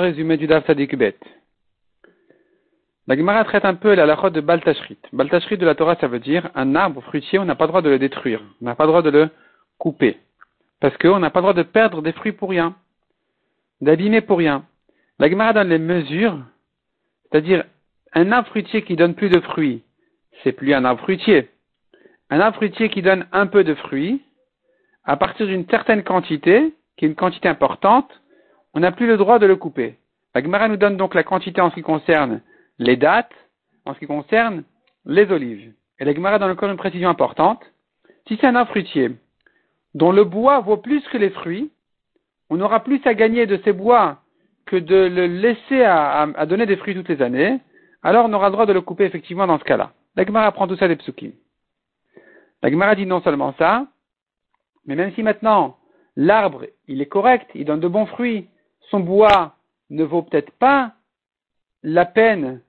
Résumé 0.00 0.36
du 0.36 0.46
Daf 0.46 0.66
Sadikbet. 0.66 1.16
La 3.06 3.16
Gemara 3.16 3.44
traite 3.44 3.64
un 3.64 3.74
peu 3.74 3.94
la 3.94 4.06
lachot 4.06 4.30
de 4.30 4.40
Baltashrit. 4.40 4.98
Baltashrit 5.12 5.58
de 5.58 5.66
la 5.66 5.74
Torah, 5.74 5.96
ça 5.96 6.06
veut 6.06 6.20
dire 6.20 6.50
un 6.54 6.74
arbre 6.76 7.02
fruitier, 7.02 7.38
on 7.38 7.44
n'a 7.44 7.56
pas 7.56 7.64
le 7.64 7.68
droit 7.68 7.82
de 7.82 7.90
le 7.90 7.98
détruire. 7.98 8.40
On 8.60 8.64
n'a 8.64 8.74
pas 8.74 8.84
le 8.84 8.88
droit 8.88 9.02
de 9.02 9.10
le 9.10 9.28
couper. 9.76 10.18
Parce 10.80 10.96
qu'on 10.98 11.18
n'a 11.18 11.30
pas 11.30 11.40
le 11.40 11.42
droit 11.42 11.52
de 11.52 11.62
perdre 11.62 12.00
des 12.00 12.12
fruits 12.12 12.32
pour 12.32 12.50
rien. 12.50 12.76
D'abîmer 13.80 14.20
pour 14.20 14.38
rien. 14.38 14.64
La 15.18 15.28
Gemara 15.28 15.52
donne 15.52 15.68
les 15.68 15.78
mesures, 15.78 16.38
c'est-à-dire 17.24 17.64
un 18.14 18.30
arbre 18.32 18.48
fruitier 18.48 18.82
qui 18.82 18.96
donne 18.96 19.14
plus 19.14 19.28
de 19.28 19.40
fruits, 19.40 19.82
c'est 20.42 20.52
plus 20.52 20.72
un 20.74 20.84
arbre 20.84 21.02
fruitier. 21.02 21.50
Un 22.30 22.40
arbre 22.40 22.56
fruitier 22.56 22.88
qui 22.88 23.02
donne 23.02 23.26
un 23.32 23.46
peu 23.46 23.64
de 23.64 23.74
fruits, 23.74 24.22
à 25.04 25.16
partir 25.16 25.46
d'une 25.46 25.68
certaine 25.68 26.02
quantité, 26.02 26.72
qui 26.96 27.04
est 27.04 27.08
une 27.08 27.14
quantité 27.14 27.48
importante, 27.48 28.21
on 28.74 28.80
n'a 28.80 28.92
plus 28.92 29.06
le 29.06 29.16
droit 29.16 29.38
de 29.38 29.46
le 29.46 29.56
couper. 29.56 29.96
La 30.34 30.42
Gemara 30.42 30.68
nous 30.68 30.76
donne 30.76 30.96
donc 30.96 31.14
la 31.14 31.24
quantité 31.24 31.60
en 31.60 31.70
ce 31.70 31.74
qui 31.74 31.82
concerne 31.82 32.40
les 32.78 32.96
dates, 32.96 33.32
en 33.84 33.94
ce 33.94 33.98
qui 33.98 34.06
concerne 34.06 34.64
les 35.04 35.30
olives. 35.30 35.72
Et 35.98 36.04
la 36.04 36.14
Gemara 36.14 36.38
donne 36.38 36.50
encore 36.50 36.70
une 36.70 36.76
précision 36.76 37.08
importante. 37.08 37.62
Si 38.26 38.36
c'est 38.40 38.46
un 38.46 38.54
arbre 38.54 38.70
fruitier 38.70 39.10
dont 39.94 40.12
le 40.12 40.24
bois 40.24 40.60
vaut 40.60 40.78
plus 40.78 41.06
que 41.08 41.18
les 41.18 41.30
fruits, 41.30 41.70
on 42.48 42.60
aura 42.60 42.80
plus 42.80 43.00
à 43.04 43.14
gagner 43.14 43.46
de 43.46 43.60
ces 43.64 43.72
bois 43.72 44.18
que 44.66 44.76
de 44.76 44.94
le 44.94 45.26
laisser 45.26 45.82
à, 45.84 46.46
donner 46.46 46.66
des 46.66 46.76
fruits 46.76 46.94
toutes 46.94 47.08
les 47.08 47.20
années, 47.20 47.60
alors 48.02 48.26
on 48.26 48.32
aura 48.32 48.48
le 48.48 48.52
droit 48.52 48.66
de 48.66 48.72
le 48.72 48.80
couper 48.80 49.04
effectivement 49.04 49.46
dans 49.46 49.58
ce 49.58 49.64
cas-là. 49.64 49.92
La 50.16 50.24
Gemara 50.24 50.50
prend 50.52 50.66
tout 50.66 50.76
ça 50.76 50.88
des 50.88 50.96
psukim. 50.96 51.32
La 52.62 52.70
Gemara 52.70 52.94
dit 52.94 53.06
non 53.06 53.20
seulement 53.20 53.54
ça, 53.58 53.86
mais 54.86 54.94
même 54.94 55.12
si 55.12 55.22
maintenant 55.22 55.76
l'arbre 56.16 56.66
il 56.88 57.00
est 57.02 57.06
correct, 57.06 57.50
il 57.54 57.64
donne 57.64 57.80
de 57.80 57.88
bons 57.88 58.06
fruits, 58.06 58.48
son 58.92 59.00
bois 59.00 59.56
ne 59.90 60.04
vaut 60.04 60.22
peut-être 60.22 60.52
pas 60.52 60.92
la 61.82 62.04
peine 62.04 62.60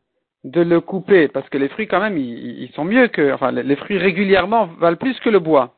de 0.45 0.61
le 0.61 0.81
couper, 0.81 1.27
parce 1.27 1.47
que 1.49 1.57
les 1.57 1.69
fruits 1.69 1.87
quand 1.87 1.99
même, 1.99 2.17
ils, 2.17 2.71
sont 2.73 2.85
mieux 2.85 3.07
que, 3.07 3.35
les 3.51 3.75
fruits 3.75 3.97
régulièrement 3.97 4.65
valent 4.65 4.97
plus 4.97 5.19
que 5.19 5.29
le 5.29 5.39
bois. 5.39 5.75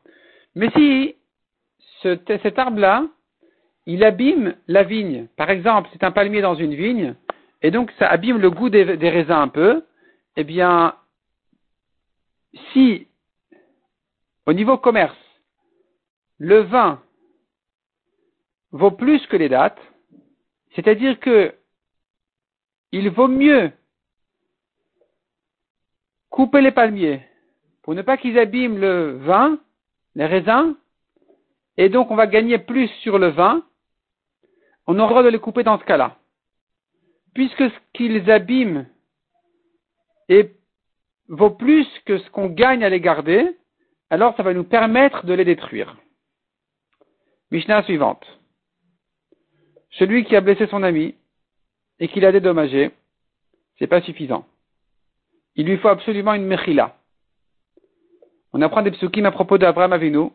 Mais 0.54 0.70
si 0.70 1.16
cet 2.02 2.58
arbre-là, 2.58 3.06
il 3.86 4.04
abîme 4.04 4.54
la 4.68 4.82
vigne, 4.84 5.26
par 5.36 5.50
exemple, 5.50 5.88
c'est 5.92 6.04
un 6.04 6.10
palmier 6.10 6.40
dans 6.40 6.54
une 6.54 6.74
vigne, 6.74 7.14
et 7.62 7.70
donc 7.70 7.92
ça 7.98 8.06
abîme 8.08 8.38
le 8.38 8.50
goût 8.50 8.70
des, 8.70 8.96
des 8.96 9.10
raisins 9.10 9.32
un 9.32 9.48
peu, 9.48 9.84
eh 10.36 10.44
bien, 10.44 10.94
si 12.72 13.06
au 14.46 14.52
niveau 14.52 14.78
commerce, 14.78 15.16
le 16.38 16.60
vin 16.60 17.00
vaut 18.70 18.92
plus 18.92 19.24
que 19.26 19.36
les 19.36 19.48
dates, 19.48 19.80
c'est-à-dire 20.76 21.18
que 21.18 21.54
il 22.92 23.10
vaut 23.10 23.28
mieux 23.28 23.72
couper 26.30 26.60
les 26.60 26.70
palmiers 26.70 27.22
pour 27.82 27.94
ne 27.94 28.02
pas 28.02 28.16
qu'ils 28.16 28.38
abîment 28.38 28.78
le 28.78 29.16
vin, 29.16 29.58
les 30.14 30.26
raisins, 30.26 30.74
et 31.76 31.88
donc 31.88 32.10
on 32.10 32.16
va 32.16 32.26
gagner 32.26 32.58
plus 32.58 32.88
sur 33.02 33.18
le 33.18 33.28
vin, 33.28 33.64
on 34.86 34.98
aura 34.98 35.22
de 35.22 35.28
les 35.28 35.38
couper 35.38 35.62
dans 35.62 35.78
ce 35.78 35.84
cas-là. 35.84 36.18
Puisque 37.34 37.70
ce 37.70 37.78
qu'ils 37.92 38.30
abîment 38.30 38.86
vaut 41.28 41.50
plus 41.50 41.86
que 42.04 42.18
ce 42.18 42.30
qu'on 42.30 42.48
gagne 42.48 42.84
à 42.84 42.88
les 42.88 43.00
garder, 43.00 43.56
alors 44.10 44.36
ça 44.36 44.42
va 44.42 44.54
nous 44.54 44.64
permettre 44.64 45.26
de 45.26 45.32
les 45.32 45.44
détruire. 45.44 45.96
Mishnah 47.50 47.82
suivante 47.82 48.24
celui 49.98 50.24
qui 50.24 50.36
a 50.36 50.40
blessé 50.40 50.66
son 50.66 50.82
ami 50.82 51.14
et 51.98 52.08
qui 52.08 52.20
l'a 52.20 52.32
dédommagé, 52.32 52.90
c'est 53.78 53.86
pas 53.86 54.02
suffisant. 54.02 54.46
Il 55.54 55.66
lui 55.66 55.78
faut 55.78 55.88
absolument 55.88 56.34
une 56.34 56.46
mechila. 56.46 56.96
On 58.52 58.62
apprend 58.62 58.82
des 58.82 58.90
psukim 58.90 59.24
à 59.24 59.30
propos 59.30 59.58
d'Abraham 59.58 59.92
Avinu. 59.92 60.30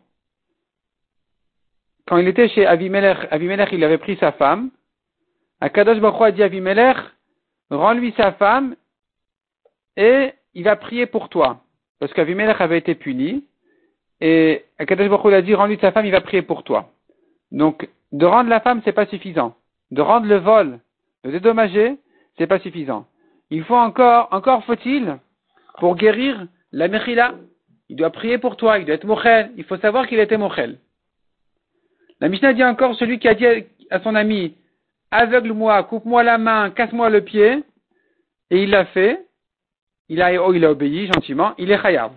Quand 2.08 2.18
il 2.18 2.28
était 2.28 2.50
chez 2.50 2.66
Avimelech, 2.66 3.28
Avimelech 3.30 3.70
il 3.72 3.84
avait 3.84 3.98
pris 3.98 4.18
sa 4.18 4.32
femme. 4.32 4.72
Akadosh 5.60 6.00
Baruch 6.00 6.22
a 6.22 6.32
dit 6.32 6.42
à 6.42 6.46
Avimelech, 6.46 6.98
rends-lui 7.70 8.14
sa 8.18 8.32
femme 8.34 8.76
et 9.96 10.34
il 10.56 10.64
va 10.64 10.76
prier 10.76 11.06
pour 11.06 11.30
toi. 11.30 11.62
Parce 12.00 12.14
qu'Avimelech 12.14 12.60
avait 12.60 12.80
été 12.80 12.96
puni. 12.96 13.46
Et 14.20 14.66
Akadosh 14.80 15.10
Baruch 15.10 15.34
a 15.34 15.42
dit, 15.42 15.54
rends-lui 15.54 15.78
sa 15.80 15.92
femme, 15.92 16.06
il 16.06 16.12
va 16.12 16.22
prier 16.22 16.42
pour 16.42 16.64
toi. 16.64 16.92
Donc, 17.52 17.88
de 18.12 18.26
rendre 18.26 18.50
la 18.50 18.60
femme, 18.60 18.82
c'est 18.84 18.92
pas 18.92 19.06
suffisant. 19.06 19.56
De 19.92 20.02
rendre 20.02 20.28
le 20.28 20.38
vol, 20.38 20.80
de 21.24 21.32
dédommager, 21.32 21.98
c'est 22.38 22.48
pas 22.48 22.60
suffisant. 22.60 23.08
Il 23.50 23.64
faut 23.64 23.76
encore, 23.76 24.28
encore 24.32 24.64
faut-il, 24.66 25.18
pour 25.80 25.96
guérir 25.96 26.48
la 26.72 26.88
mechila, 26.88 27.36
il 27.90 27.96
doit 27.98 28.10
prier 28.10 28.38
pour 28.38 28.56
toi, 28.56 28.80
il 28.80 28.86
doit 28.86 28.96
être 28.96 29.06
mochel, 29.06 29.52
il 29.58 29.64
faut 29.64 29.78
savoir 29.78 30.08
qu'il 30.08 30.20
était 30.20 30.38
mochel. 30.38 30.80
La 32.20 32.30
Mishnah 32.30 32.54
dit 32.54 32.64
encore 32.64 32.96
celui 32.96 33.20
qui 33.20 33.28
a 33.28 33.34
dit 33.34 33.46
à 33.90 34.00
son 34.00 34.16
ami, 34.16 34.56
aveugle-moi, 35.10 35.84
coupe-moi 35.84 36.24
la 36.24 36.38
main, 36.38 36.70
casse-moi 36.70 37.10
le 37.10 37.22
pied, 37.22 37.64
et 38.50 38.64
il 38.64 38.70
l'a 38.70 38.86
fait, 38.86 39.26
il 40.08 40.22
a, 40.22 40.42
oh, 40.42 40.54
il 40.54 40.64
a 40.64 40.72
obéi 40.72 41.08
gentiment, 41.08 41.54
il 41.58 41.72
est 41.72 41.82
chayav. 41.82 42.12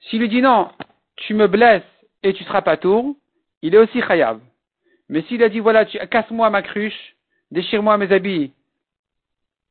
S'il 0.00 0.20
lui 0.20 0.28
dit 0.28 0.42
non, 0.42 0.68
tu 1.16 1.34
me 1.34 1.46
blesses 1.48 1.82
et 2.22 2.32
tu 2.34 2.44
seras 2.44 2.62
pas 2.62 2.76
tour, 2.76 3.16
il 3.62 3.74
est 3.74 3.78
aussi 3.78 4.00
chayav. 4.02 4.40
Mais 5.14 5.22
s'il 5.28 5.44
a 5.44 5.48
dit, 5.48 5.60
voilà, 5.60 5.84
casse-moi 5.84 6.50
ma 6.50 6.60
cruche, 6.60 7.14
déchire-moi 7.52 7.96
mes 7.98 8.10
habits, 8.10 8.52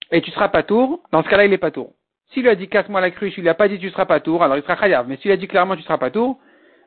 et 0.09 0.21
tu 0.21 0.31
seras 0.31 0.47
pas 0.47 0.63
tour, 0.63 1.01
dans 1.11 1.21
ce 1.21 1.27
cas-là, 1.27 1.43
il 1.43 1.51
est 1.51 1.57
pas 1.57 1.69
tour. 1.69 1.91
S'il 2.31 2.47
a 2.47 2.55
dit, 2.55 2.69
casse-moi 2.69 3.01
la 3.01 3.11
cruche, 3.11 3.33
il 3.37 3.43
n'a 3.43 3.53
pas 3.53 3.67
dit, 3.67 3.77
tu 3.77 3.89
seras 3.89 4.05
pas 4.05 4.21
tour, 4.21 4.41
alors 4.41 4.55
il 4.55 4.63
sera 4.63 4.77
chayav. 4.77 5.05
Mais 5.05 5.17
s'il 5.17 5.31
a 5.31 5.35
dit 5.35 5.49
clairement, 5.49 5.75
tu 5.75 5.81
seras 5.81 5.97
pas 5.97 6.11
tour, 6.11 6.39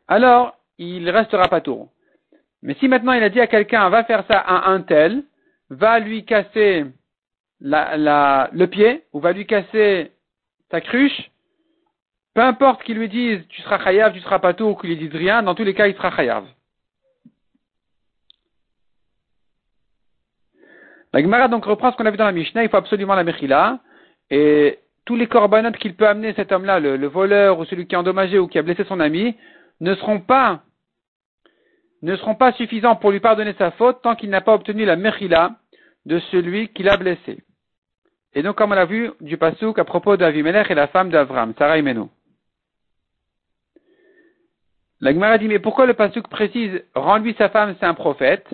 alors 0.08 0.56
il 0.78 1.10
restera 1.10 1.48
pas 1.48 1.60
tour. 1.60 1.90
Mais 2.62 2.72
si 2.80 2.88
maintenant 2.88 3.12
il 3.12 3.22
a 3.22 3.28
dit 3.28 3.42
à 3.42 3.46
quelqu'un, 3.46 3.90
va 3.90 4.04
faire 4.04 4.24
ça 4.26 4.38
à 4.38 4.70
un 4.70 4.80
tel, 4.80 5.22
va 5.68 5.98
lui 5.98 6.24
casser 6.24 6.86
le 7.60 8.64
pied, 8.64 9.02
ou 9.12 9.20
va 9.20 9.32
lui 9.32 9.46
casser 9.46 10.12
ta 10.70 10.80
cruche, 10.80 11.30
peu 12.32 12.40
importe 12.40 12.82
qu'il 12.84 12.96
lui 12.96 13.10
dise, 13.10 13.46
tu 13.50 13.60
seras 13.60 13.84
chayav, 13.84 14.14
tu 14.14 14.20
seras 14.20 14.38
pas 14.38 14.54
tour, 14.54 14.70
ou 14.70 14.74
qu'il 14.76 14.88
lui 14.88 14.96
dise 14.96 15.14
rien, 15.14 15.42
dans 15.42 15.54
tous 15.54 15.64
les 15.64 15.74
cas, 15.74 15.88
il 15.88 15.94
sera 15.94 16.10
chayav. 16.10 16.46
La 21.16 21.22
Gemara 21.22 21.48
donc 21.48 21.64
reprend 21.64 21.90
ce 21.90 21.96
qu'on 21.96 22.04
a 22.04 22.10
vu 22.10 22.18
dans 22.18 22.26
la 22.26 22.32
Mishnah, 22.32 22.62
il 22.62 22.68
faut 22.68 22.76
absolument 22.76 23.14
la 23.14 23.24
Mechila, 23.24 23.78
et 24.28 24.80
tous 25.06 25.16
les 25.16 25.26
corbanotes 25.26 25.78
qu'il 25.78 25.96
peut 25.96 26.06
amener 26.06 26.34
cet 26.34 26.52
homme-là, 26.52 26.78
le, 26.78 27.06
voleur 27.06 27.58
ou 27.58 27.64
celui 27.64 27.86
qui 27.86 27.94
a 27.94 28.00
endommagé 28.00 28.38
ou 28.38 28.48
qui 28.48 28.58
a 28.58 28.62
blessé 28.62 28.84
son 28.84 29.00
ami, 29.00 29.34
ne 29.80 29.94
seront 29.94 30.20
pas 30.20 30.60
ne 32.02 32.14
seront 32.16 32.34
pas 32.34 32.52
suffisants 32.52 32.96
pour 32.96 33.12
lui 33.12 33.20
pardonner 33.20 33.54
sa 33.56 33.70
faute 33.70 34.02
tant 34.02 34.14
qu'il 34.14 34.28
n'a 34.28 34.42
pas 34.42 34.52
obtenu 34.52 34.84
la 34.84 34.96
Mechila 34.96 35.52
de 36.04 36.18
celui 36.18 36.68
qui 36.68 36.82
l'a 36.82 36.98
blessé. 36.98 37.42
Et 38.34 38.42
donc, 38.42 38.56
comme 38.56 38.72
on 38.72 38.74
l'a 38.74 38.84
vu 38.84 39.10
du 39.22 39.38
Passouk 39.38 39.78
à 39.78 39.84
propos 39.84 40.18
d'Avimelech 40.18 40.70
et 40.70 40.74
la 40.74 40.88
femme 40.88 41.08
d'Avram, 41.08 41.54
Sarah 41.56 41.78
Imeno. 41.78 42.10
La 45.00 45.14
Gemara 45.14 45.38
dit, 45.38 45.48
mais 45.48 45.60
pourquoi 45.60 45.86
le 45.86 45.94
Passouk 45.94 46.28
précise, 46.28 46.82
rends-lui 46.94 47.34
sa 47.38 47.48
femme, 47.48 47.74
c'est 47.80 47.86
un 47.86 47.94
prophète? 47.94 48.46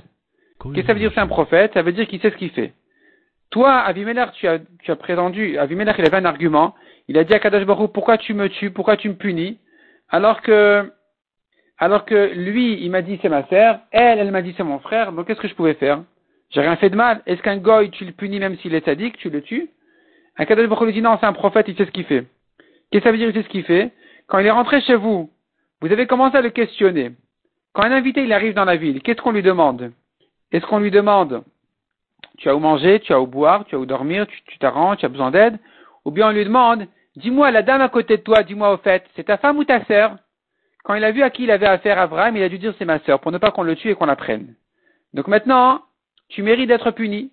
Qu'est-ce 0.63 0.83
que 0.83 0.87
ça 0.87 0.93
veut 0.95 1.01
dire 1.01 1.13
c'est 1.15 1.21
un 1.21 1.27
prophète? 1.27 1.73
Ça 1.75 1.83
veut 1.83 1.93
dire 1.93 2.07
qu'il 2.07 2.21
sait 2.21 2.31
ce 2.31 2.37
qu'il 2.37 2.51
fait. 2.51 2.73
Toi, 3.51 3.73
Avimelech, 3.75 4.33
tu 4.33 4.49
as, 4.49 4.61
tu 4.83 4.91
as 4.91 4.97
prétendu, 4.97 5.59
Avimelech, 5.59 5.97
il 5.99 6.07
avait 6.07 6.17
un 6.17 6.25
argument. 6.25 6.75
Il 7.09 7.19
a 7.19 7.25
dit 7.25 7.35
à 7.35 7.39
Kadash 7.39 7.67
Baruch, 7.67 7.93
pourquoi 7.93 8.17
tu 8.17 8.33
me 8.33 8.49
tues, 8.49 8.71
pourquoi 8.71 8.97
tu 8.97 9.09
me 9.09 9.15
punis? 9.15 9.59
Alors 10.09 10.41
que, 10.41 10.91
alors 11.79 12.05
que 12.05 12.33
lui, 12.35 12.83
il 12.83 12.91
m'a 12.91 13.03
dit 13.03 13.19
c'est 13.21 13.29
ma 13.29 13.47
sœur, 13.49 13.81
elle, 13.91 14.19
elle 14.19 14.31
m'a 14.31 14.43
dit 14.43 14.55
c'est 14.57 14.63
mon 14.63 14.79
frère, 14.79 15.13
donc 15.13 15.27
qu'est-ce 15.27 15.41
que 15.41 15.49
je 15.49 15.55
pouvais 15.55 15.75
faire? 15.75 16.03
J'ai 16.51 16.61
rien 16.61 16.77
fait 16.77 16.91
de 16.91 16.97
mal. 16.97 17.23
Est-ce 17.27 17.43
qu'un 17.43 17.57
goy, 17.57 17.91
tu 17.91 18.05
le 18.05 18.13
punis 18.13 18.39
même 18.39 18.57
s'il 18.59 18.75
est 18.75 18.85
sadique, 18.85 19.17
tu 19.19 19.31
le 19.31 19.43
tues? 19.43 19.69
Un 20.39 20.45
Kadash 20.45 20.69
Baruch 20.69 20.87
lui 20.87 20.95
dit 20.95 21.03
non, 21.03 21.19
c'est 21.21 21.27
un 21.27 21.33
prophète, 21.33 21.67
il 21.69 21.77
sait 21.77 21.87
ce 21.87 21.91
qu'il 21.91 22.05
fait. 22.05 22.25
Qu'est-ce 22.91 23.03
que 23.03 23.09
ça 23.09 23.13
veut 23.13 23.19
dire 23.19 23.29
il 23.29 23.35
sait 23.35 23.43
ce 23.43 23.49
qu'il 23.49 23.65
fait? 23.65 23.91
Quand 24.29 24.39
il 24.39 24.47
est 24.47 24.51
rentré 24.51 24.81
chez 24.81 24.95
vous, 24.95 25.31
vous 25.83 25.93
avez 25.93 26.07
commencé 26.07 26.37
à 26.37 26.41
le 26.41 26.51
questionner. 26.51 27.13
Quand 27.75 27.83
un 27.83 27.93
invité 27.93 28.23
il 28.23 28.33
arrive 28.33 28.55
dans 28.55 28.65
la 28.65 28.77
ville, 28.77 29.03
qu'est-ce 29.03 29.21
qu'on 29.21 29.33
lui 29.33 29.43
demande? 29.43 29.93
Est-ce 30.53 30.67
qu'on 30.67 30.79
lui 30.79 30.91
demande, 30.91 31.43
tu 32.39 32.49
as 32.49 32.55
où 32.55 32.59
manger, 32.59 33.01
tu 33.01 33.13
as 33.13 33.21
où 33.21 33.27
boire, 33.27 33.65
tu 33.65 33.75
as 33.75 33.79
où 33.79 33.87
dormir, 33.87 34.27
tu 34.27 34.59
t'arranges, 34.59 34.99
tu 34.99 35.07
as 35.07 35.09
besoin 35.09 35.31
d'aide? 35.31 35.59
Ou 36.05 36.11
bien 36.11 36.29
on 36.29 36.33
lui 36.33 36.45
demande, 36.45 36.87
dis-moi, 37.17 37.51
la 37.51 37.63
dame 37.63 37.81
à 37.81 37.89
côté 37.89 38.17
de 38.17 38.23
toi, 38.23 38.43
dis-moi 38.43 38.73
au 38.73 38.77
fait, 38.77 39.05
c'est 39.17 39.25
ta 39.25 39.39
femme 39.39 39.59
ou 39.59 39.65
ta 39.65 39.85
sœur? 39.85 40.17
Quand 40.85 40.95
il 40.95 41.05
a 41.05 41.13
vu 41.13 41.23
à 41.23 41.31
qui 41.31 41.45
il 41.45 41.51
avait 41.51 41.67
affaire 41.67 41.99
Abraham, 41.99 42.37
il 42.37 42.43
a 42.43 42.49
dû 42.49 42.59
dire 42.59 42.75
c'est 42.79 42.85
ma 42.85 42.99
sœur, 43.01 43.21
pour 43.21 43.33
ne 43.33 43.39
pas 43.39 43.51
qu'on 43.51 43.63
le 43.63 43.77
tue 43.77 43.91
et 43.91 43.95
qu'on 43.95 44.07
la 44.07 44.17
prenne. 44.17 44.55
Donc 45.15 45.29
maintenant, 45.29 45.83
tu 46.29 46.43
mérites 46.43 46.69
d'être 46.69 46.91
puni. 46.91 47.31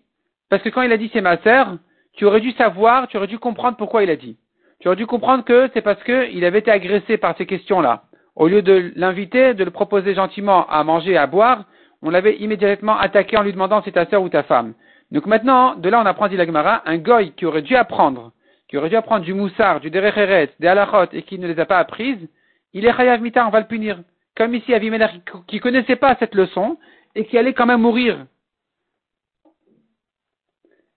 Parce 0.50 0.62
que 0.62 0.70
quand 0.70 0.82
il 0.82 0.92
a 0.92 0.98
dit 0.98 1.10
c'est 1.14 1.22
ma 1.22 1.38
sœur, 1.38 1.78
tu 2.14 2.26
aurais 2.26 2.42
dû 2.42 2.52
savoir, 2.52 3.08
tu 3.08 3.18
aurais 3.18 3.28
dû 3.28 3.40
comprendre 3.40 3.78
pourquoi 3.78 4.04
il 4.04 4.10
a 4.10 4.16
dit. 4.16 4.38
Tu 4.80 4.88
aurais 4.88 4.98
dû 4.98 5.08
comprendre 5.08 5.44
que 5.44 5.70
c'est 5.74 5.82
parce 5.82 6.02
qu'il 6.04 6.46
avait 6.46 6.60
été 6.60 6.72
agressé 6.72 7.18
par 7.18 7.36
ces 7.38 7.46
questions-là. 7.46 8.04
Au 8.36 8.48
lieu 8.48 8.62
de 8.62 8.94
l'inviter, 8.96 9.54
de 9.54 9.64
le 9.64 9.72
proposer 9.72 10.14
gentiment 10.14 10.68
à 10.68 10.84
manger 10.84 11.12
et 11.12 11.18
à 11.18 11.28
boire, 11.28 11.66
on 12.02 12.10
l'avait 12.10 12.38
immédiatement 12.38 12.98
attaqué 12.98 13.38
en 13.38 13.44
lui 13.44 13.52
demandant 13.52 13.82
si 13.84 13.92
ta 13.92 14.06
sœur 14.06 14.22
ou 14.22 14.30
ta 14.30 14.44
femme. 14.44 14.74
Donc 15.12 15.26
maintenant, 15.26 15.76
de 15.76 15.90
là 15.90 16.02
on 16.02 16.06
apprend, 16.06 16.28
dit 16.28 16.38
l'Agmara, 16.38 16.82
un 16.86 16.98
goy 16.98 17.32
qui 17.32 17.46
aurait 17.46 17.62
dû 17.62 17.76
apprendre, 17.76 18.32
qui 18.68 18.78
aurait 18.78 18.90
dû 18.90 18.96
apprendre 18.96 19.26
du 19.26 19.34
moussard, 19.34 19.80
du 19.80 19.90
derecheret, 19.90 20.52
des 20.60 20.68
halachot 20.68 21.12
et 21.14 21.24
qui 21.24 21.40
ne 21.40 21.48
les 21.48 21.60
a 21.60 21.66
pas 21.66 21.80
apprises, 21.80 22.28
il 22.74 22.86
est 22.86 22.94
chayav 22.94 23.22
mita, 23.22 23.46
on 23.46 23.50
va 23.50 23.60
le 23.60 23.68
punir. 23.68 24.00
Comme 24.38 24.54
ici 24.54 24.74
Avimelech 24.74 25.12
qui 25.48 25.60
connaissait 25.60 25.96
pas 25.96 26.16
cette 26.20 26.36
leçon 26.36 26.78
et 27.16 27.26
qui 27.26 27.38
allait 27.38 27.54
quand 27.54 27.66
même 27.66 27.82
mourir. 27.82 28.26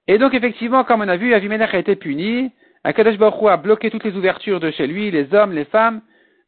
Et 0.06 0.18
donc 0.18 0.34
effectivement, 0.34 0.84
comme 0.84 1.00
on 1.00 1.08
a 1.08 1.16
vu, 1.16 1.32
Avimelech 1.32 1.74
a 1.74 1.78
été 1.78 1.96
puni, 1.96 2.52
Akadosh 2.84 3.16
Baruch 3.16 3.48
a 3.48 3.56
bloqué 3.56 3.90
toutes 3.90 4.04
les 4.04 4.16
ouvertures 4.16 4.60
de 4.60 4.70
chez 4.70 4.86
lui, 4.86 5.10
les 5.10 5.32
hommes, 5.34 5.52
les 5.52 5.64
femmes, 5.64 6.02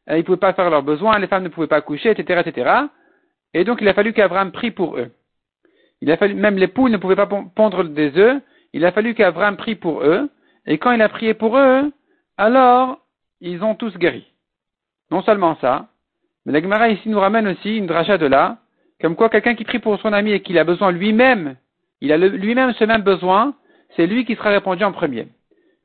euh, 0.09 0.15
ils 0.15 0.19
ne 0.19 0.23
pouvaient 0.23 0.37
pas 0.37 0.53
faire 0.53 0.69
leurs 0.69 0.83
besoins, 0.83 1.17
les 1.19 1.27
femmes 1.27 1.43
ne 1.43 1.49
pouvaient 1.49 1.67
pas 1.67 1.81
coucher, 1.81 2.11
etc., 2.11 2.43
etc. 2.45 2.71
Et 3.55 3.63
donc 3.63 3.79
il 3.81 3.87
a 3.87 3.93
fallu 3.93 4.11
qu'Avram 4.11 4.51
prie 4.51 4.69
pour 4.69 4.97
eux. 4.97 5.11
Même 6.01 6.57
les 6.57 6.67
poules 6.67 6.91
ne 6.91 6.97
pouvaient 6.97 7.15
pas 7.15 7.25
pondre 7.25 7.85
des 7.85 8.17
œufs, 8.17 8.41
il 8.73 8.85
a 8.85 8.91
fallu 8.91 9.15
qu'Avram 9.15 9.55
prie 9.55 9.75
pour 9.75 10.03
eux, 10.03 10.29
et 10.65 10.77
quand 10.77 10.91
il 10.91 11.01
a 11.01 11.07
prié 11.07 11.33
pour 11.33 11.57
eux, 11.57 11.89
alors 12.37 12.99
ils 13.39 13.63
ont 13.63 13.73
tous 13.73 13.97
guéri. 13.97 14.27
Non 15.09 15.21
seulement 15.21 15.55
ça, 15.61 15.87
mais 16.45 16.51
la 16.51 16.61
Gemara 16.61 16.89
ici 16.89 17.07
nous 17.07 17.19
ramène 17.19 17.47
aussi 17.47 17.77
une 17.77 17.87
dracha 17.87 18.17
de 18.17 18.25
là, 18.25 18.57
comme 18.99 19.15
quoi 19.15 19.29
quelqu'un 19.29 19.55
qui 19.55 19.63
prie 19.63 19.79
pour 19.79 20.01
son 20.01 20.11
ami 20.11 20.33
et 20.33 20.41
qu'il 20.41 20.59
a 20.59 20.65
besoin 20.65 20.91
lui-même, 20.91 21.55
il 22.01 22.11
a 22.11 22.17
lui-même 22.17 22.73
ce 22.73 22.83
même 22.83 23.03
besoin, 23.03 23.55
c'est 23.95 24.05
lui 24.05 24.25
qui 24.25 24.35
sera 24.35 24.49
répondu 24.49 24.83
en 24.83 24.91
premier. 24.91 25.29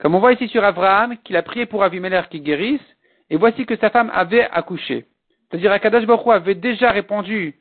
Comme 0.00 0.16
on 0.16 0.18
voit 0.18 0.32
ici 0.32 0.48
sur 0.48 0.64
Abraham, 0.64 1.16
qu'il 1.22 1.36
a 1.36 1.42
prié 1.42 1.66
pour 1.66 1.84
Avimelech 1.84 2.30
qui 2.30 2.40
guérisse, 2.40 2.80
et 3.30 3.36
voici 3.36 3.64
que 3.64 3.76
sa 3.76 3.90
femme 3.90 4.10
avait 4.12 4.48
accouché. 4.50 5.06
C'est-à-dire 5.50 5.72
Akadash 5.72 6.06
Baruch 6.06 6.26
avait 6.28 6.54
déjà 6.54 6.90
répondu 6.90 7.56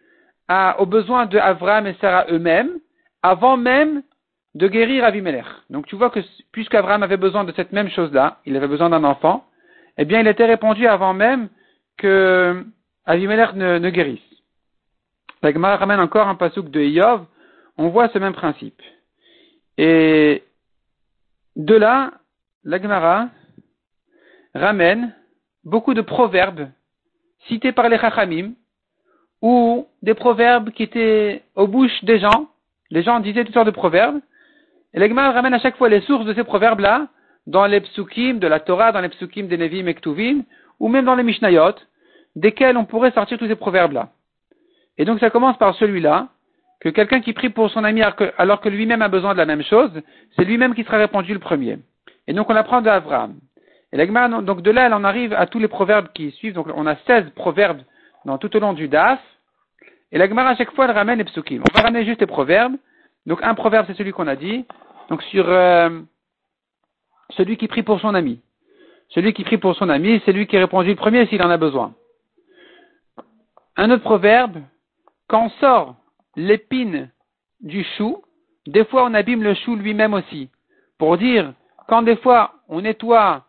aux 0.77 0.85
besoins 0.85 1.25
de 1.25 1.37
et 1.37 1.95
Sarah 2.01 2.25
eux-mêmes, 2.29 2.79
avant 3.21 3.57
même 3.57 4.03
de 4.55 4.67
guérir 4.67 5.03
Avimelech. 5.03 5.45
Donc 5.69 5.85
tu 5.87 5.95
vois 5.95 6.09
que 6.09 6.19
puisqu'Abraham 6.51 7.03
avait 7.03 7.17
besoin 7.17 7.43
de 7.43 7.51
cette 7.53 7.71
même 7.71 7.89
chose-là, 7.89 8.37
il 8.45 8.55
avait 8.55 8.67
besoin 8.67 8.89
d'un 8.89 9.03
enfant, 9.03 9.45
eh 9.97 10.05
bien 10.05 10.19
il 10.19 10.27
était 10.27 10.45
répondu 10.45 10.87
avant 10.87 11.13
même 11.13 11.49
que 11.97 12.63
Avimelech 13.05 13.53
ne, 13.53 13.89
guérisse. 13.89 14.19
La 15.41 15.53
Gemara 15.53 15.77
ramène 15.77 15.99
encore 15.99 16.27
un 16.27 16.35
pasouk 16.35 16.69
de 16.69 16.81
Yov, 16.81 17.25
on 17.77 17.89
voit 17.89 18.09
ce 18.09 18.17
même 18.17 18.33
principe. 18.33 18.81
Et 19.77 20.43
de 21.55 21.75
là, 21.75 22.11
la 22.63 22.81
Gemara 22.81 23.29
ramène 24.53 25.13
beaucoup 25.63 25.93
de 25.93 26.01
proverbes 26.01 26.69
cités 27.47 27.71
par 27.71 27.89
les 27.89 27.97
Chachamim, 27.97 28.53
ou 29.41 29.87
des 30.01 30.13
proverbes 30.13 30.71
qui 30.71 30.83
étaient 30.83 31.43
aux 31.55 31.67
bouches 31.67 32.03
des 32.03 32.19
gens. 32.19 32.49
Les 32.89 33.03
gens 33.03 33.19
disaient 33.19 33.45
toutes 33.45 33.53
sortes 33.53 33.67
de 33.67 33.71
proverbes. 33.71 34.19
Et 34.93 34.99
l'Egma 34.99 35.31
ramène 35.31 35.53
à 35.53 35.59
chaque 35.59 35.77
fois 35.77 35.89
les 35.89 36.01
sources 36.01 36.25
de 36.25 36.33
ces 36.33 36.43
proverbes-là 36.43 37.07
dans 37.47 37.65
les 37.65 37.81
psukim 37.81 38.39
de 38.39 38.47
la 38.47 38.59
Torah, 38.59 38.91
dans 38.91 39.01
les 39.01 39.09
psukim 39.09 39.47
des 39.47 39.57
Nevim 39.57 39.87
et 39.87 39.95
ou 40.79 40.87
même 40.87 41.05
dans 41.05 41.15
les 41.15 41.23
Mishnayot, 41.23 41.75
desquels 42.35 42.77
on 42.77 42.85
pourrait 42.85 43.11
sortir 43.11 43.37
tous 43.37 43.47
ces 43.47 43.55
proverbes-là. 43.55 44.09
Et 44.97 45.05
donc 45.05 45.19
ça 45.19 45.29
commence 45.29 45.57
par 45.57 45.75
celui-là, 45.75 46.27
que 46.79 46.89
quelqu'un 46.89 47.21
qui 47.21 47.33
prie 47.33 47.49
pour 47.49 47.69
son 47.69 47.83
ami 47.83 48.01
alors 48.37 48.61
que 48.61 48.69
lui-même 48.69 49.01
a 49.01 49.09
besoin 49.09 49.33
de 49.33 49.37
la 49.37 49.45
même 49.45 49.63
chose, 49.63 49.91
c'est 50.35 50.45
lui-même 50.45 50.73
qui 50.75 50.83
sera 50.83 50.97
répondu 50.97 51.33
le 51.33 51.39
premier. 51.39 51.79
Et 52.27 52.33
donc 52.33 52.49
on 52.49 52.55
apprend 52.55 52.81
d'Abraham. 52.81 53.35
Et 53.91 53.97
l'Agma, 53.97 54.27
donc 54.41 54.61
de 54.61 54.71
là, 54.71 54.85
elle 54.85 54.93
en 54.93 55.03
arrive 55.03 55.33
à 55.33 55.47
tous 55.47 55.59
les 55.59 55.67
proverbes 55.67 56.09
qui 56.13 56.31
suivent. 56.31 56.53
Donc 56.53 56.67
on 56.73 56.85
a 56.85 56.95
16 57.07 57.31
proverbes 57.31 57.81
dans 58.25 58.37
tout 58.37 58.55
au 58.55 58.59
long 58.59 58.73
du 58.73 58.87
DAF. 58.87 59.19
Et 60.11 60.17
l'Agma, 60.17 60.47
à 60.47 60.55
chaque 60.55 60.73
fois, 60.73 60.85
elle 60.85 60.91
ramène 60.91 61.17
les 61.17 61.23
psukim. 61.25 61.61
On 61.69 61.77
va 61.77 61.83
ramener 61.83 62.05
juste 62.05 62.21
les 62.21 62.27
proverbes. 62.27 62.75
Donc 63.25 63.39
un 63.41 63.55
proverbe, 63.55 63.85
c'est 63.87 63.97
celui 63.97 64.11
qu'on 64.11 64.27
a 64.27 64.35
dit. 64.35 64.65
Donc 65.09 65.23
sur 65.23 65.49
euh, 65.49 66.01
celui 67.31 67.57
qui 67.57 67.67
prie 67.67 67.83
pour 67.83 67.99
son 67.99 68.13
ami. 68.13 68.41
Celui 69.09 69.33
qui 69.33 69.43
prie 69.43 69.57
pour 69.57 69.75
son 69.75 69.89
ami, 69.89 70.21
c'est 70.25 70.31
lui 70.31 70.45
qui 70.45 70.55
est 70.55 70.59
répondu 70.59 70.89
le 70.89 70.95
premier 70.95 71.25
s'il 71.27 71.41
en 71.41 71.49
a 71.49 71.57
besoin. 71.57 71.93
Un 73.75 73.89
autre 73.89 74.03
proverbe, 74.03 74.61
quand 75.27 75.45
on 75.45 75.49
sort 75.61 75.95
l'épine 76.35 77.09
du 77.61 77.83
chou, 77.97 78.23
des 78.67 78.85
fois 78.85 79.05
on 79.05 79.13
abîme 79.15 79.41
le 79.41 79.55
chou 79.55 79.75
lui-même 79.75 80.13
aussi. 80.13 80.49
Pour 80.99 81.17
dire, 81.17 81.53
quand 81.87 82.03
des 82.03 82.17
fois 82.17 82.53
on 82.67 82.81
nettoie 82.81 83.45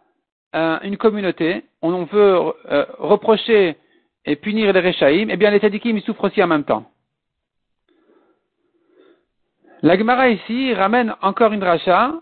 euh, 0.55 0.79
une 0.83 0.97
communauté, 0.97 1.65
on 1.83 2.05
veut 2.05 2.53
euh, 2.71 2.85
reprocher 2.99 3.77
et 4.25 4.37
punir 4.37 4.73
les 4.73 4.81
Rechaïm, 4.81 5.31
eh 5.31 5.37
bien 5.37 5.51
les 5.51 5.61
Tadikim 5.61 5.97
ils 5.97 6.03
souffrent 6.03 6.25
aussi 6.25 6.43
en 6.43 6.47
même 6.47 6.65
temps. 6.65 6.85
La 9.83 9.97
Gemara 9.97 10.29
ici 10.29 10.75
ramène 10.75 11.15
encore 11.23 11.53
une 11.53 11.61
dracha 11.61 12.13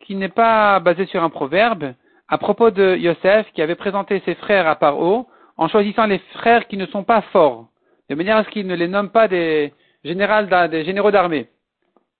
qui 0.00 0.16
n'est 0.16 0.28
pas 0.28 0.80
basée 0.80 1.06
sur 1.06 1.22
un 1.22 1.30
proverbe 1.30 1.94
à 2.28 2.38
propos 2.38 2.70
de 2.70 2.96
Yosef 2.96 3.50
qui 3.52 3.62
avait 3.62 3.74
présenté 3.74 4.20
ses 4.24 4.34
frères 4.34 4.66
à 4.66 4.76
Paro 4.76 5.26
en 5.56 5.68
choisissant 5.68 6.06
les 6.06 6.18
frères 6.34 6.66
qui 6.66 6.76
ne 6.76 6.86
sont 6.86 7.04
pas 7.04 7.22
forts, 7.32 7.68
de 8.10 8.14
manière 8.14 8.36
à 8.36 8.44
ce 8.44 8.50
qu'il 8.50 8.66
ne 8.66 8.74
les 8.74 8.88
nomme 8.88 9.10
pas 9.10 9.28
des, 9.28 9.72
des 10.04 10.84
généraux 10.84 11.10
d'armée. 11.10 11.48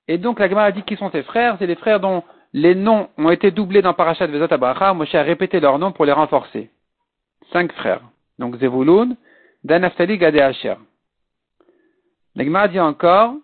Et 0.09 0.17
donc 0.17 0.39
la 0.39 0.49
Gemara 0.49 0.73
dit 0.73 0.83
qui 0.83 0.97
sont 0.97 1.11
ses 1.11 1.25
frères, 1.25 1.57
c'est 1.59 1.67
les 1.67 1.75
frères 1.75 2.01
dont 2.01 2.23
les 2.57 2.75
noms 2.75 3.11
ont 3.19 3.29
été 3.29 3.51
doublés 3.51 3.83
dans 3.83 3.93
Parashat 3.93 4.29
Vezot 4.29 4.51
Abraha, 4.51 4.95
Moshe 4.95 5.15
a 5.15 5.23
répété 5.23 5.61
leurs 5.61 5.79
noms 5.79 5.93
pour 5.93 6.07
les 6.07 6.13
renforcer. 6.13 6.71
Cinq 7.53 7.71
frères. 7.75 8.01
Donc 8.39 8.57
Zevulun, 8.57 9.15
Dan 9.63 9.85
Aftali, 9.85 10.17
Gad 10.17 10.35
dit 12.35 12.81
encore, 12.81 13.35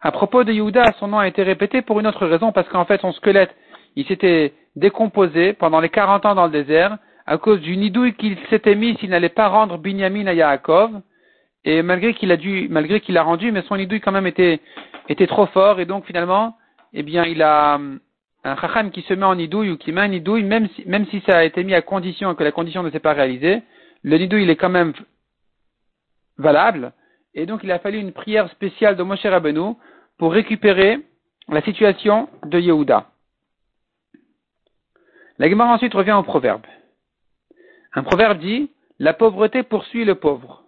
À 0.00 0.12
propos 0.12 0.44
de 0.44 0.52
Yehuda, 0.52 0.92
son 1.00 1.08
nom 1.08 1.18
a 1.18 1.26
été 1.26 1.42
répété 1.42 1.82
pour 1.82 1.98
une 1.98 2.06
autre 2.06 2.26
raison, 2.26 2.52
parce 2.52 2.68
qu'en 2.68 2.84
fait, 2.84 3.00
son 3.00 3.12
squelette, 3.12 3.54
il 3.96 4.06
s'était 4.06 4.52
décomposé 4.76 5.54
pendant 5.54 5.80
les 5.80 5.88
40 5.88 6.24
ans 6.24 6.34
dans 6.36 6.46
le 6.46 6.52
désert, 6.52 6.98
à 7.26 7.36
cause 7.36 7.60
du 7.60 7.76
nidouille 7.76 8.14
qu'il 8.14 8.38
s'était 8.48 8.76
mis 8.76 8.96
s'il 8.98 9.10
n'allait 9.10 9.28
pas 9.28 9.48
rendre 9.48 9.76
Binyamin 9.76 10.28
à 10.28 10.34
Yaakov. 10.34 11.00
Et 11.64 11.82
malgré 11.82 12.14
qu'il 12.14 12.32
a 12.32 12.36
dû, 12.36 12.68
malgré 12.70 13.00
qu'il 13.00 13.16
a 13.16 13.22
rendu, 13.22 13.52
mais 13.52 13.62
son 13.62 13.76
nidouille 13.76 14.00
quand 14.00 14.12
même 14.12 14.26
était, 14.26 14.60
était 15.08 15.26
trop 15.26 15.46
fort. 15.46 15.80
Et 15.80 15.86
donc 15.86 16.04
finalement, 16.06 16.56
eh 16.92 17.02
bien, 17.02 17.24
il 17.24 17.42
a 17.42 17.78
un 18.44 18.56
chacham 18.56 18.90
qui 18.90 19.02
se 19.02 19.14
met 19.14 19.24
en 19.24 19.36
nidouille 19.36 19.70
ou 19.70 19.76
qui 19.76 19.92
met 19.92 20.00
un 20.00 20.08
nidouille, 20.08 20.42
même 20.42 20.68
si, 20.70 20.82
même 20.86 21.06
si 21.06 21.22
ça 21.26 21.38
a 21.38 21.44
été 21.44 21.62
mis 21.62 21.74
à 21.74 21.82
condition 21.82 22.34
que 22.34 22.42
la 22.42 22.52
condition 22.52 22.82
ne 22.82 22.90
s'est 22.90 23.00
pas 23.00 23.12
réalisée, 23.12 23.62
le 24.02 24.18
nidouille 24.18 24.42
il 24.42 24.50
est 24.50 24.56
quand 24.56 24.68
même 24.68 24.92
valable. 26.38 26.92
Et 27.34 27.46
donc 27.46 27.60
il 27.62 27.70
a 27.70 27.78
fallu 27.78 27.98
une 27.98 28.12
prière 28.12 28.50
spéciale 28.50 28.96
de 28.96 29.02
Moshe 29.02 29.24
Rabbeinu 29.24 29.74
pour 30.18 30.32
récupérer 30.32 31.00
la 31.48 31.62
situation 31.62 32.28
de 32.44 32.58
Yehuda. 32.58 33.06
La 35.38 35.48
Gemara 35.48 35.74
ensuite 35.74 35.94
revient 35.94 36.12
au 36.12 36.22
proverbe. 36.22 36.62
Un 37.94 38.02
proverbe 38.02 38.38
dit 38.38 38.70
La 38.98 39.14
pauvreté 39.14 39.62
poursuit 39.62 40.04
le 40.04 40.14
pauvre. 40.14 40.61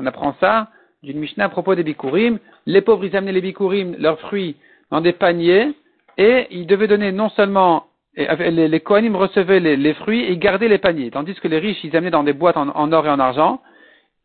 On 0.00 0.06
apprend 0.06 0.34
ça 0.40 0.68
d'une 1.02 1.18
Mishnah 1.18 1.44
à 1.44 1.48
propos 1.50 1.74
des 1.74 1.82
bikurim. 1.82 2.38
Les 2.64 2.80
pauvres, 2.80 3.04
ils 3.04 3.14
amenaient 3.14 3.32
les 3.32 3.42
bikurim, 3.42 3.96
leurs 3.98 4.18
fruits, 4.18 4.56
dans 4.90 5.02
des 5.02 5.12
paniers, 5.12 5.74
et 6.16 6.46
ils 6.50 6.66
devaient 6.66 6.88
donner 6.88 7.12
non 7.12 7.28
seulement 7.28 7.84
les, 8.16 8.68
les 8.68 8.80
Kohanim 8.80 9.14
recevaient 9.14 9.60
les, 9.60 9.94
fruits 9.94 10.24
et 10.24 10.36
gardaient 10.38 10.68
les 10.68 10.78
paniers, 10.78 11.10
tandis 11.10 11.34
que 11.34 11.48
les 11.48 11.58
riches, 11.58 11.84
ils 11.84 11.94
amenaient 11.94 12.10
dans 12.10 12.24
des 12.24 12.32
boîtes 12.32 12.56
en, 12.56 12.92
or 12.92 13.06
et 13.06 13.10
en 13.10 13.20
argent, 13.20 13.60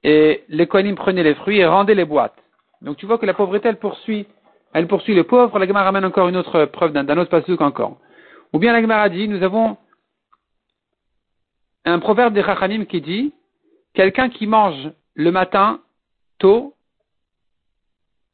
et 0.03 0.43
les 0.47 0.65
Kohanim 0.65 0.95
prenaient 0.95 1.23
les 1.23 1.35
fruits 1.35 1.59
et 1.59 1.65
rendaient 1.65 1.93
les 1.93 2.05
boîtes. 2.05 2.35
Donc 2.81 2.95
tu 2.95 3.05
vois 3.05 3.17
que 3.17 3.25
la 3.25 3.33
pauvreté, 3.33 3.67
elle 3.67 3.77
poursuit, 3.77 4.27
elle 4.73 4.87
poursuit 4.87 5.13
le 5.13 5.25
pauvre. 5.25 5.59
La 5.59 5.67
Gemara 5.67 5.83
ramène 5.83 6.05
encore 6.05 6.29
une 6.29 6.37
autre 6.37 6.65
preuve 6.65 6.93
d'un 6.93 7.17
autre 7.17 7.29
passage 7.29 7.57
encore. 7.59 7.97
Ou 8.53 8.59
bien 8.59 8.71
la 8.71 8.81
Gemara 8.81 9.09
dit, 9.09 9.27
nous 9.27 9.43
avons 9.43 9.75
un 11.83 11.99
proverbe 11.99 12.33
des 12.33 12.41
Rachanim 12.41 12.85
qui 12.85 13.01
dit 13.01 13.33
quelqu'un 13.93 14.29
qui 14.29 14.47
mange 14.47 14.89
le 15.15 15.31
matin 15.31 15.81
tôt 16.37 16.75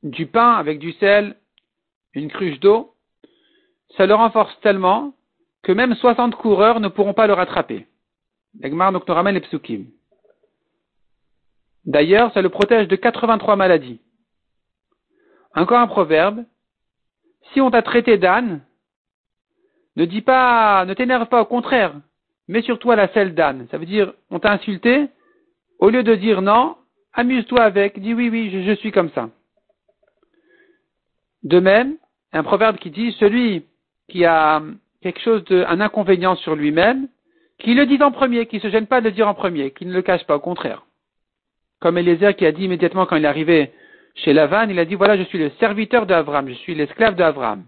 du 0.03 0.25
pain 0.25 0.53
avec 0.53 0.79
du 0.79 0.91
sel, 0.93 1.37
une 2.13 2.29
cruche 2.29 2.59
d'eau, 2.59 2.95
ça 3.95 4.05
le 4.05 4.15
renforce 4.15 4.59
tellement 4.61 5.13
que 5.63 5.71
même 5.71 5.93
60 5.95 6.35
coureurs 6.35 6.79
ne 6.79 6.87
pourront 6.87 7.13
pas 7.13 7.27
le 7.27 7.33
rattraper. 7.33 7.87
D'ailleurs, 11.85 12.33
ça 12.33 12.41
le 12.41 12.49
protège 12.49 12.87
de 12.87 12.95
83 12.95 13.55
maladies. 13.55 14.01
Encore 15.55 15.79
un 15.79 15.87
proverbe. 15.87 16.43
Si 17.53 17.61
on 17.61 17.71
t'a 17.71 17.81
traité 17.81 18.17
d'âne, 18.17 18.61
ne 19.95 20.05
dis 20.05 20.21
pas, 20.21 20.85
ne 20.85 20.93
t'énerve 20.93 21.27
pas, 21.27 21.41
au 21.41 21.45
contraire, 21.45 21.93
mets 22.47 22.61
sur 22.61 22.79
toi 22.79 22.95
la 22.95 23.11
selle 23.13 23.35
d'âne. 23.35 23.67
Ça 23.71 23.77
veut 23.77 23.85
dire, 23.85 24.13
on 24.29 24.39
t'a 24.39 24.51
insulté, 24.51 25.09
au 25.81 25.89
lieu 25.89 26.03
de 26.03 26.15
dire 26.15 26.41
non, 26.41 26.77
amuse-toi 27.13 27.61
avec, 27.61 27.99
dis 27.99 28.13
oui, 28.13 28.29
oui, 28.29 28.63
je, 28.65 28.73
suis 28.75 28.91
comme 28.91 29.09
ça. 29.09 29.29
De 31.43 31.59
même, 31.59 31.97
un 32.31 32.43
proverbe 32.43 32.77
qui 32.77 32.91
dit, 32.91 33.11
celui 33.19 33.65
qui 34.07 34.23
a 34.23 34.61
quelque 35.01 35.19
chose 35.19 35.43
de, 35.45 35.65
un 35.67 35.81
inconvénient 35.81 36.35
sur 36.37 36.55
lui-même, 36.55 37.09
Qu'il 37.59 37.77
le 37.77 37.85
dise 37.85 38.01
en 38.01 38.11
premier, 38.11 38.47
qu'il 38.47 38.57
ne 38.57 38.63
se 38.63 38.69
gêne 38.69 38.87
pas 38.87 39.01
de 39.01 39.05
le 39.05 39.11
dire 39.11 39.27
en 39.27 39.35
premier, 39.35 39.69
qu'il 39.71 39.89
ne 39.89 39.93
le 39.93 40.01
cache 40.01 40.25
pas, 40.25 40.35
au 40.35 40.39
contraire. 40.39 40.83
Comme 41.79 41.97
Eliezer 41.97 42.35
qui 42.35 42.45
a 42.45 42.51
dit 42.51 42.63
immédiatement 42.63 43.05
quand 43.05 43.17
il 43.17 43.25
est 43.25 43.27
arrivé 43.27 43.71
chez 44.15 44.33
Lavan, 44.33 44.67
il 44.69 44.79
a 44.79 44.85
dit 44.85 44.95
voilà, 44.95 45.15
je 45.15 45.23
suis 45.23 45.37
le 45.37 45.51
serviteur 45.59 46.07
d'Avram, 46.07 46.47
je 46.47 46.55
suis 46.55 46.73
l'esclave 46.73 47.15
d'Avram. 47.15 47.63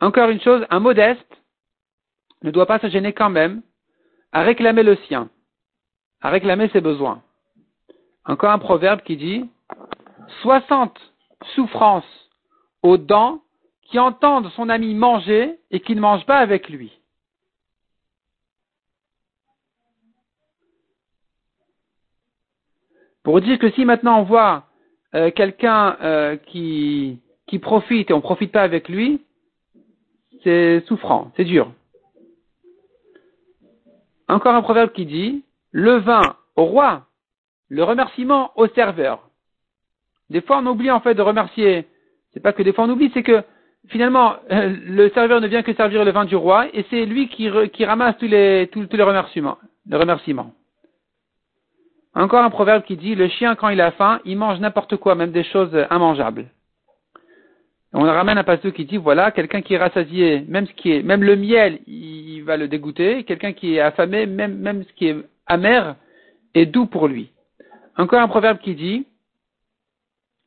Encore 0.00 0.30
une 0.30 0.40
chose, 0.40 0.64
un 0.70 0.80
modeste 0.80 1.42
ne 2.42 2.50
doit 2.50 2.66
pas 2.66 2.78
se 2.78 2.88
gêner 2.88 3.12
quand 3.12 3.30
même 3.30 3.62
à 4.32 4.42
réclamer 4.42 4.84
le 4.84 4.96
sien, 5.08 5.28
à 6.22 6.30
réclamer 6.30 6.68
ses 6.68 6.80
besoins. 6.80 7.20
Encore 8.24 8.50
un 8.50 8.58
proverbe 8.58 9.02
qui 9.02 9.16
dit 9.16 9.50
60 10.42 10.96
souffrances 11.54 12.30
aux 12.82 12.96
dents 12.96 13.42
qui 13.82 13.98
entendent 13.98 14.50
son 14.50 14.68
ami 14.68 14.94
manger 14.94 15.58
et 15.70 15.80
qui 15.80 15.94
ne 15.94 16.00
mangent 16.00 16.24
pas 16.24 16.38
avec 16.38 16.68
lui. 16.68 16.92
Pour 23.24 23.40
dire 23.40 23.58
que 23.58 23.70
si 23.72 23.84
maintenant 23.84 24.20
on 24.20 24.24
voit 24.24 24.64
euh, 25.14 25.30
quelqu'un 25.30 25.96
euh, 26.00 26.36
qui, 26.36 27.20
qui 27.46 27.58
profite 27.58 28.10
et 28.10 28.14
on 28.14 28.18
ne 28.18 28.22
profite 28.22 28.50
pas 28.50 28.62
avec 28.62 28.88
lui, 28.88 29.20
c'est 30.42 30.84
souffrant, 30.86 31.30
c'est 31.36 31.44
dur. 31.44 31.70
Encore 34.28 34.54
un 34.54 34.62
proverbe 34.62 34.92
qui 34.92 35.06
dit, 35.06 35.44
le 35.72 35.96
vin 35.96 36.36
au 36.56 36.64
roi, 36.64 37.06
le 37.68 37.82
remerciement 37.82 38.52
au 38.56 38.68
serveur. 38.68 39.28
Des 40.30 40.40
fois 40.42 40.58
on 40.58 40.66
oublie 40.66 40.90
en 40.90 41.00
fait 41.00 41.14
de 41.14 41.22
remercier. 41.22 41.88
C'est 42.32 42.40
pas 42.40 42.52
que 42.52 42.62
des 42.62 42.72
fois 42.72 42.84
on 42.84 42.90
oublie, 42.90 43.10
c'est 43.12 43.22
que 43.22 43.42
finalement 43.88 44.36
le 44.50 45.08
serveur 45.10 45.40
ne 45.40 45.48
vient 45.48 45.62
que 45.62 45.74
servir 45.74 46.04
le 46.04 46.12
vin 46.12 46.24
du 46.24 46.36
roi 46.36 46.66
et 46.72 46.84
c'est 46.90 47.04
lui 47.06 47.28
qui, 47.28 47.48
ramasse 47.84 48.16
tous 48.18 48.28
les, 48.28 48.68
tous, 48.70 48.86
tous 48.86 48.96
les 48.96 49.02
remerciements. 49.02 49.58
Les 49.86 49.96
remerciements. 49.96 50.52
Encore 52.14 52.44
un 52.44 52.50
proverbe 52.50 52.84
qui 52.84 52.96
dit, 52.96 53.14
le 53.14 53.28
chien, 53.28 53.54
quand 53.54 53.70
il 53.70 53.80
a 53.80 53.90
faim, 53.92 54.20
il 54.26 54.36
mange 54.36 54.60
n'importe 54.60 54.96
quoi, 54.96 55.14
même 55.14 55.32
des 55.32 55.44
choses 55.44 55.74
immangeables. 55.90 56.46
On 57.94 58.02
ramène 58.02 58.38
un 58.38 58.44
passage 58.44 58.72
qui 58.72 58.84
dit, 58.84 58.98
voilà, 58.98 59.30
quelqu'un 59.30 59.62
qui 59.62 59.74
est 59.74 59.78
rassasié, 59.78 60.44
même 60.46 60.66
ce 60.66 60.72
qui 60.72 60.92
est, 60.92 61.02
même 61.02 61.22
le 61.22 61.36
miel, 61.36 61.80
il 61.86 62.40
va 62.40 62.56
le 62.56 62.68
dégoûter. 62.68 63.24
Quelqu'un 63.24 63.52
qui 63.52 63.76
est 63.76 63.80
affamé, 63.80 64.26
même, 64.26 64.58
même 64.58 64.84
ce 64.84 64.92
qui 64.92 65.08
est 65.08 65.16
amer, 65.52 65.96
est 66.54 66.66
doux 66.66 66.86
pour 66.86 67.08
lui. 67.08 67.30
Encore 67.96 68.20
un 68.20 68.28
proverbe 68.28 68.58
qui 68.58 68.74
dit, 68.74 69.06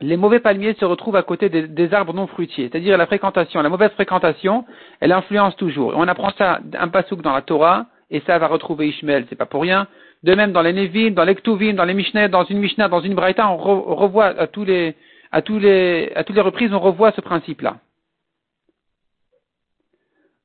les 0.01 0.17
mauvais 0.17 0.39
palmiers 0.39 0.73
se 0.73 0.85
retrouvent 0.85 1.15
à 1.15 1.23
côté 1.23 1.49
des, 1.49 1.93
arbres 1.93 2.13
non 2.13 2.27
fruitiers, 2.27 2.69
c'est-à-dire 2.69 2.97
la 2.97 3.05
fréquentation, 3.05 3.61
la 3.61 3.69
mauvaise 3.69 3.91
fréquentation, 3.91 4.65
elle 4.99 5.11
influence 5.11 5.55
toujours. 5.55 5.93
on 5.95 6.07
apprend 6.07 6.31
ça 6.31 6.59
un 6.77 6.89
pasouk 6.89 7.21
dans 7.21 7.33
la 7.33 7.41
Torah, 7.41 7.85
et 8.11 8.21
ça 8.21 8.37
va 8.37 8.47
retrouver 8.47 8.89
Ishmael, 8.89 9.25
c'est 9.29 9.35
pas 9.35 9.45
pour 9.45 9.61
rien. 9.61 9.87
De 10.23 10.33
même, 10.33 10.51
dans 10.51 10.61
les 10.61 10.73
Nevim, 10.73 11.11
dans 11.11 11.23
les 11.23 11.35
Ktuvim, 11.35 11.73
dans 11.73 11.85
les 11.85 11.93
Mishnah, 11.93 12.27
dans 12.27 12.43
une 12.43 12.59
Mishnah, 12.59 12.87
dans 12.87 13.01
une 13.01 13.15
Braïta, 13.15 13.49
on, 13.49 13.57
revoit 13.57 14.25
à 14.25 14.47
tous 14.47 14.65
les, 14.65 14.95
à 15.31 15.41
tous 15.41 15.59
les, 15.59 16.11
à 16.15 16.23
toutes 16.23 16.35
les 16.35 16.41
reprises, 16.41 16.73
on 16.73 16.79
revoit 16.79 17.11
ce 17.11 17.21
principe-là. 17.21 17.77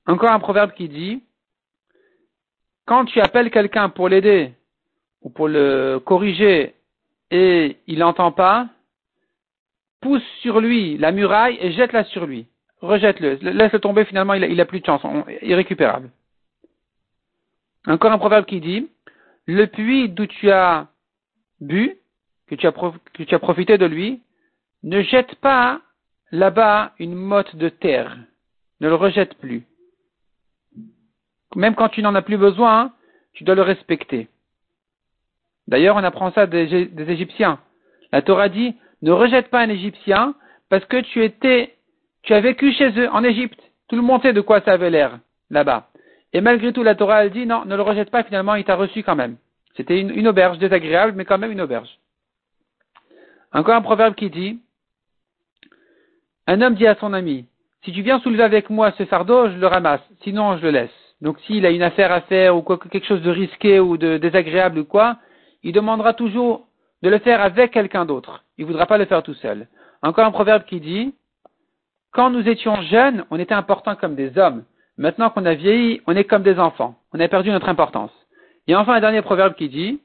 Encore 0.07 0.33
un 0.33 0.39
proverbe 0.39 0.73
qui 0.73 0.89
dit, 0.89 1.23
quand 2.91 3.05
tu 3.05 3.21
appelles 3.21 3.53
quelqu'un 3.53 3.89
pour 3.89 4.09
l'aider 4.09 4.53
ou 5.23 5.31
pour 5.31 5.47
le 5.47 6.01
corriger 6.05 6.75
et 7.31 7.77
il 7.87 8.01
n'entend 8.01 8.33
pas, 8.33 8.67
pousse 10.01 10.27
sur 10.43 10.61
lui 10.61 10.99
la 10.99 11.13
muraille 11.13 11.57
et 11.61 11.71
jette-la 11.71 12.03
sur 12.03 12.27
lui. 12.27 12.49
Rejette-le. 12.81 13.35
Laisse-le 13.43 13.79
tomber, 13.79 14.05
finalement, 14.07 14.35
il 14.35 14.57
n'a 14.57 14.65
plus 14.65 14.81
de 14.81 14.87
chance. 14.87 15.03
Irrécupérable. 15.43 16.11
Encore 17.87 18.11
un 18.11 18.19
proverbe 18.19 18.45
qui 18.45 18.61
dit, 18.61 18.89
le 19.47 19.69
puits 19.69 20.09
d'où 20.09 20.27
tu 20.27 20.51
as 20.51 20.89
bu, 21.61 21.97
que 22.49 22.57
tu 22.57 22.67
as, 22.67 23.39
profité 23.39 23.79
de 23.79 23.87
lui, 23.87 24.21
ne 24.83 25.01
jette 25.03 25.37
pas 25.37 25.81
là-bas 26.33 26.95
une 26.99 27.15
motte 27.15 27.55
de 27.55 27.69
terre. 27.69 28.19
Ne 28.81 28.89
le 28.89 28.97
rejette 28.97 29.35
plus. 29.35 29.63
Même 31.57 31.75
quand 31.75 31.89
tu 31.89 32.03
n'en 32.03 32.15
as 32.15 32.23
plus 32.23 32.37
besoin, 32.37 32.93
tu 33.33 33.45
dois 33.45 33.55
le 33.55 33.63
respecter. 33.63 34.29
D'ailleurs, 35.69 35.97
on 35.97 36.05
apprend 36.05 36.33
ça 36.33 36.47
des, 36.47 36.91
Égyptiens. 37.09 37.59
La 38.13 38.23
Torah 38.23 38.49
dit, 38.49 38.75
ne 39.03 39.13
rejette 39.13 39.49
pas 39.49 39.61
un 39.61 39.69
Égyptien 39.69 40.35
parce 40.69 40.85
que 40.85 41.01
tu 41.01 41.25
étais, 41.25 41.77
tu 42.23 42.35
as 42.35 42.41
vécu 42.41 42.73
chez 42.73 42.91
eux 42.99 43.09
en 43.11 43.25
Égypte. 43.25 43.61
Tout 43.89 43.97
le 43.97 44.03
monde 44.03 44.23
sait 44.23 44.33
de 44.33 44.41
quoi 44.41 44.61
ça 44.61 44.73
avait 44.73 44.91
l'air 44.91 45.19
là-bas. 45.51 45.89
Et 46.33 46.41
malgré 46.41 46.73
tout, 46.73 46.83
la 46.83 46.95
Torah, 46.95 47.29
dit, 47.29 47.47
non, 47.47 47.65
ne 47.65 47.77
le 47.77 47.83
rejette 47.83 48.11
pas, 48.11 48.23
finalement, 48.23 48.55
il 48.55 48.65
t'a 48.65 48.77
reçu 48.77 49.03
quand 49.03 49.17
même. 49.17 49.37
C'était 49.77 50.01
une, 50.01 50.29
auberge 50.29 50.59
désagréable, 50.59 51.15
mais 51.17 51.25
quand 51.25 51.39
même 51.39 51.53
une 51.53 51.61
auberge. 51.61 51.99
Encore 53.53 53.75
un 53.75 53.83
proverbe 53.83 54.15
qui 54.15 54.31
dit, 54.31 54.61
un 56.47 56.61
homme 56.61 56.75
dit 56.75 56.87
à 56.87 56.97
son 56.97 57.13
ami, 57.13 57.47
si 57.85 57.93
tu 57.93 58.03
viens 58.03 58.21
soulever 58.21 58.43
avec 58.43 58.71
moi 58.71 58.93
ce 58.99 59.05
fardeau, 59.05 59.49
je 59.49 59.57
le 59.57 59.67
ramasse, 59.67 60.03
sinon 60.23 60.57
je 60.59 60.63
le 60.63 60.71
laisse. 60.71 61.00
Donc 61.21 61.39
s'il 61.41 61.67
a 61.67 61.71
une 61.71 61.83
affaire 61.83 62.13
à 62.13 62.23
faire 62.23 62.57
ou 62.57 62.63
quelque 62.63 63.07
chose 63.07 63.23
de 63.23 63.31
risqué 63.31 63.79
ou 63.79 63.97
de 63.97 64.17
désagréable 64.17 64.79
ou 64.79 64.85
quoi, 64.85 65.19
il 65.63 65.73
demandera 65.73 66.15
toujours 66.15 66.67
de 67.03 67.09
le 67.11 67.19
faire 67.19 67.41
avec 67.41 67.73
quelqu'un 67.73 68.05
d'autre. 68.05 68.45
Il 68.59 68.65
ne 68.65 68.71
voudra 68.71 68.87
pas 68.87 68.99
le 68.99 69.05
faire 69.05 69.23
tout 69.23 69.35
seul. 69.35 69.69
Encore 70.03 70.25
un 70.25 70.31
proverbe 70.31 70.65
qui 70.65 70.81
dit, 70.81 71.15
quand 72.13 72.31
nous 72.31 72.49
étions 72.49 72.81
jeunes, 72.83 73.25
on 73.31 73.39
était 73.39 73.55
importants 73.55 73.97
comme 73.97 74.15
des 74.15 74.37
hommes. 74.39 74.65
Maintenant 74.97 75.31
qu'on 75.31 75.47
a 75.47 75.55
vieilli, 75.55 76.01
on 76.07 76.17
est 76.17 76.25
comme 76.25 76.43
des 76.43 76.59
enfants. 76.59 76.97
On 77.13 77.21
a 77.21 77.29
perdu 77.29 77.51
notre 77.51 77.69
importance. 77.69 78.11
Et 78.67 78.75
enfin 78.75 78.95
un 78.95 79.01
dernier 79.01 79.23
proverbe 79.23 79.55
qui 79.55 79.69
dit 79.69 80.01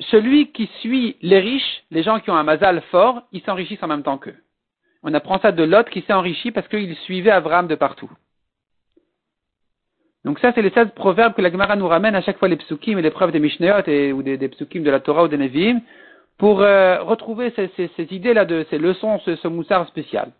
Celui 0.00 0.50
qui 0.52 0.66
suit 0.80 1.16
les 1.20 1.40
riches, 1.40 1.84
les 1.90 2.02
gens 2.02 2.20
qui 2.20 2.30
ont 2.30 2.36
un 2.36 2.42
mazal 2.42 2.80
fort, 2.90 3.22
ils 3.32 3.42
s'enrichissent 3.42 3.82
en 3.82 3.88
même 3.88 4.02
temps 4.02 4.18
qu'eux. 4.18 4.36
On 5.02 5.14
apprend 5.14 5.38
ça 5.40 5.52
de 5.52 5.62
Lot 5.62 5.88
qui 5.88 6.02
s'est 6.02 6.12
enrichi 6.12 6.50
parce 6.50 6.68
qu'il 6.68 6.94
suivait 6.96 7.30
Abraham 7.30 7.66
de 7.66 7.74
partout. 7.74 8.10
Donc 10.24 10.38
ça, 10.40 10.52
c'est 10.54 10.62
les 10.62 10.70
16 10.70 10.90
proverbes 10.94 11.34
que 11.34 11.40
la 11.40 11.50
Gemara 11.50 11.76
nous 11.76 11.88
ramène 11.88 12.14
à 12.14 12.20
chaque 12.20 12.38
fois 12.38 12.48
les 12.48 12.56
psukim 12.56 12.98
et 12.98 13.02
les 13.02 13.10
preuves 13.10 13.32
des 13.32 13.40
Mishnayot 13.40 13.86
et, 13.86 14.12
ou 14.12 14.22
des, 14.22 14.36
des 14.36 14.48
de 14.48 14.90
la 14.90 15.00
Torah 15.00 15.24
ou 15.24 15.28
des 15.28 15.38
Nevi'im 15.38 15.80
pour 16.36 16.60
euh, 16.60 17.02
retrouver 17.02 17.52
ces, 17.56 17.70
idées-là, 18.10 18.44
de 18.44 18.66
ces 18.70 18.78
leçons, 18.78 19.18
ce, 19.20 19.36
ce 19.36 19.48
moussard 19.48 19.86
spécial. 19.88 20.32